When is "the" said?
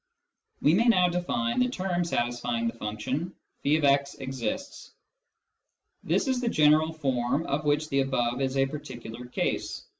1.59-1.69, 2.65-2.73, 6.41-6.49, 7.89-7.99